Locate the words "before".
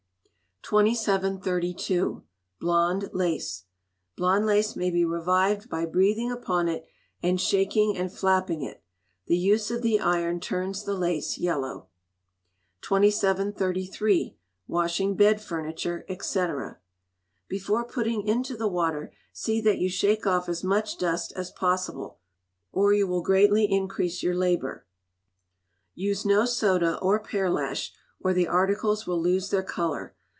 17.49-17.83